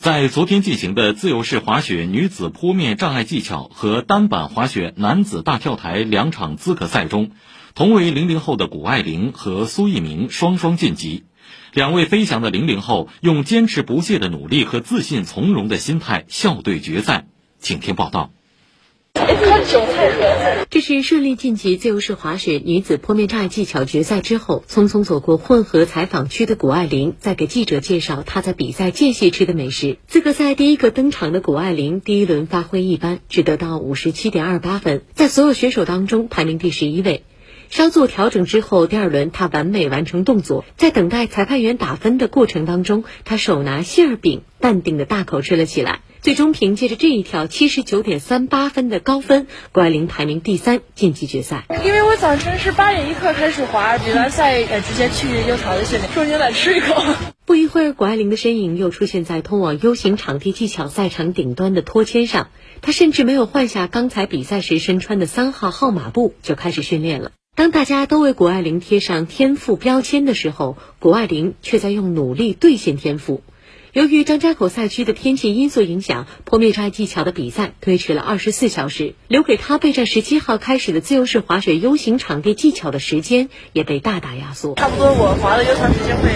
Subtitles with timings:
[0.00, 7.32] 在昨天进行的自由式滑雪女子坡面障碍技巧和单板滑雪男子大跳台两场资格赛中，
[7.74, 11.24] 同为零零后的谷爱凌和苏翊鸣双双晋级。
[11.74, 17.26] 两位飞翔的零零后用坚持不懈的努力和自信从容的心态笑对决赛。
[17.58, 18.30] 请听报道。
[20.70, 29.98] 这是顺利晋级自由式滑雪女子坡面障碍技巧决赛之后，匆匆走过混合采访区的谷爱凌，在给记者介绍她在比赛间隙吃的美食。
[30.06, 37.24] 资格赛第一个登场的谷爱凌，第一轮发挥一般，只得到五十七点二八分，在所有选手当中排名第十一位。
[37.68, 46.00] 稍作调整之后，第二轮她完美完成动作，在等待裁判员打分的过程当中，她手拿馅儿饼，淡定的大口吃了起来。
[46.22, 51.64] 最终凭借着这一条七十九点三八分的高分，谷爱凌排名第三，晋级决赛。
[51.82, 57.02] 因为我早晨是八点一刻开始滑，比完赛呃直接去 U 槽的训练，说牛奶吃一口。
[57.46, 62.48] 不一会儿，谷爱凌的身影又出现在通往 U 型场地技巧赛场顶端的托签上，
[62.82, 67.32] 她甚至没有换下刚才比赛时身穿的三号号码布，就开始训练了。
[67.56, 73.42] 当大家都为谷爱凌贴上天赋标签的时候，谷爱凌却在用努力兑现天赋。
[73.92, 84.76] 由于张家口赛区的天气因素影响，坡面障碍技巧的比赛推迟了二十四小时，留给他备战十七号开始的自由式滑雪 U 型场地技巧的时间也被大大压缩。
[84.76, 86.30] 差不多我滑的 U 型时间会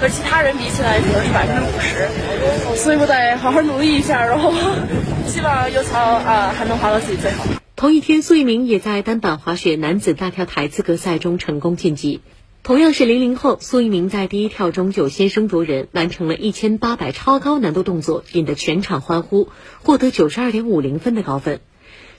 [0.00, 4.52] 和其他人比起来，可能是百分之五十，所以我得好好努力一下，然后
[5.26, 7.44] 希望 U 槽啊还能滑到自己最好。
[7.74, 12.20] 同一天，苏翊鸣也在单板滑雪男子大跳台资格赛中成功晋级。
[12.62, 19.48] 同样是零零后，苏翊鸣在第一跳中就先声夺人，完成了一千八百超高难度动作，引得全场欢呼，
[19.82, 21.60] 获得九十二点五零分的高分。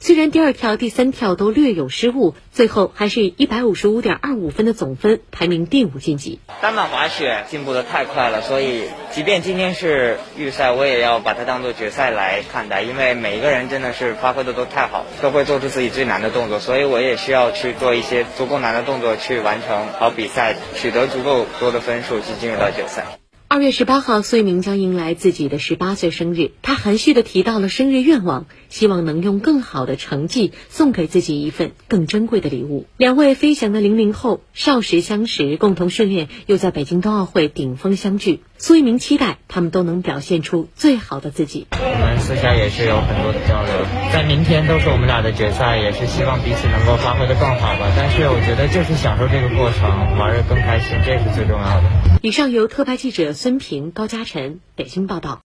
[0.03, 6.39] 虽然第二跳、第三跳都略有失误，最后还是一百五十五点二五分的总分排名第五晋级。
[6.59, 12.81] 单板滑雪进步的太快了，所以即便今天是预赛，我也要把它当做决赛来看待。
[12.81, 23.05] 因为每一个人真的是发挥的都太好，都会做出自己最难的动作，所以我也需要去做一些足够难的动作去完成好比赛，取得足够多的分数去进入到决赛。
[23.53, 26.51] 二月十八号，苏翊鸣将迎来自己的十八岁生日。
[26.61, 32.85] 他含蓄地提到了生日愿望，希望能用更好的成绩送给自己一份更珍贵的礼物。
[32.95, 38.39] 两位飞翔的零零后少时相识，共同训练，又在北京冬奥会顶峰相聚。
[38.57, 41.67] 苏翊鸣期待他们都能表现出最好的自己。
[41.71, 43.73] 我们私下也是有很多的交流，
[44.13, 47.91] 在明天都是我们俩的决赛，也是希望彼此能够发挥的更好吧。
[47.97, 51.83] 但是我觉得就是享受这个过程，玩的更开心，这是最重要的。
[52.21, 55.39] 以上由特派记者孙平、高嘉晨北京报道。